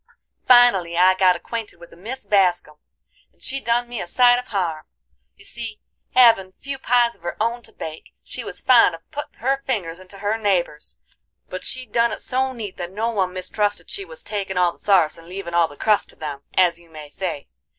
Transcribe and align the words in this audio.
"Finally 0.47 0.97
I 0.97 1.13
got 1.13 1.35
acquainted 1.35 1.79
with 1.79 1.93
a 1.93 1.95
Mis 1.95 2.25
Bascum, 2.25 2.77
and 3.31 3.39
she 3.39 3.59
done 3.59 3.87
me 3.87 4.01
a 4.01 4.07
sight 4.07 4.39
of 4.39 4.47
harm. 4.47 4.87
You 5.35 5.45
see, 5.45 5.79
havin' 6.15 6.53
few 6.57 6.79
pies 6.79 7.13
of 7.13 7.21
her 7.21 7.37
own 7.39 7.61
to 7.61 7.71
bake, 7.71 8.11
she 8.23 8.43
was 8.43 8.61
fond 8.61 8.95
of 8.95 9.07
puttin' 9.11 9.41
her 9.41 9.61
fingers 9.67 9.99
into 9.99 10.17
her 10.17 10.39
neighborses, 10.39 10.97
but 11.49 11.63
she 11.63 11.85
done 11.85 12.11
it 12.11 12.23
so 12.23 12.51
neat 12.51 12.77
that 12.77 12.89
no 12.91 13.11
one 13.11 13.31
mistrusted 13.31 13.91
she 13.91 14.03
was 14.03 14.23
takin' 14.23 14.57
all 14.57 14.71
the 14.71 14.79
sarce 14.79 15.19
and 15.19 15.27
leavin' 15.29 15.53
all 15.53 15.67
the 15.67 15.77
crust 15.77 16.09
to 16.09 16.15
them, 16.15 16.41
as 16.55 16.79
you 16.79 16.89
may 16.89 17.07
say. 17.11 17.47